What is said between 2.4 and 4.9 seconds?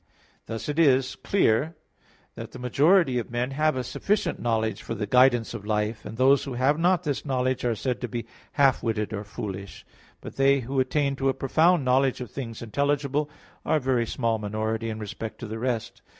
the majority of men have a sufficient knowledge